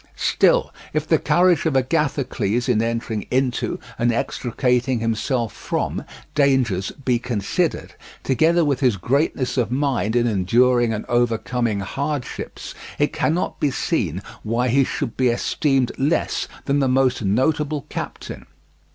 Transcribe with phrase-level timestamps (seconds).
[0.15, 7.19] Still, if the courage of Agathocles in entering into and extricating himself from dangers be
[7.19, 7.93] considered,
[8.23, 14.23] together with his greatness of mind in enduring and overcoming hardships, it cannot be seen
[14.41, 18.47] why he should be esteemed less than the most notable captain.